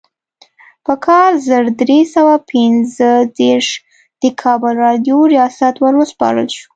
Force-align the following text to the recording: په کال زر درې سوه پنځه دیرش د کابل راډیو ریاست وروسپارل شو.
په 0.85 0.93
کال 1.05 1.31
زر 1.47 1.65
درې 1.81 1.99
سوه 2.15 2.35
پنځه 2.51 3.09
دیرش 3.37 3.67
د 4.21 4.23
کابل 4.41 4.73
راډیو 4.85 5.17
ریاست 5.33 5.75
وروسپارل 5.79 6.47
شو. 6.57 6.67